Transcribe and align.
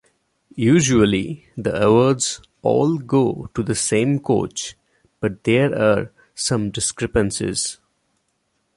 Usually 0.55 1.45
the 1.55 1.79
awards 1.79 2.41
all 2.63 2.97
go 2.97 3.51
to 3.53 3.61
the 3.61 3.75
same 3.75 4.17
coach 4.17 4.75
but 5.19 5.43
there 5.43 5.77
are 5.79 6.11
some 6.33 6.71
discrepancies. 6.71 7.77